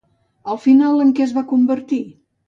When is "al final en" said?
0.53-1.11